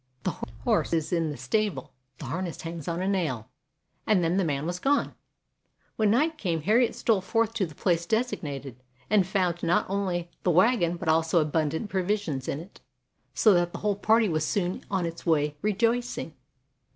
[0.23, 0.31] The
[0.63, 3.51] horse is in the stable; the harness hangs on a nail;"
[4.07, 5.13] and then the man was gone.
[5.95, 8.77] When night came Harriet stole forth to the place designated,
[9.11, 12.81] and found not only the wagon but also abundant provisions in it,
[13.35, 16.33] so that the whole party was soon on its way rejoicing.